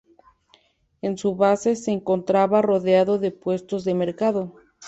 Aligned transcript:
En 1.03 1.19
su 1.19 1.35
base 1.35 1.75
se 1.75 1.91
encontraba 1.91 2.63
rodeado 2.63 3.19
de 3.19 3.29
puestos 3.29 3.85
de 3.85 3.93
mercado. 3.93 4.55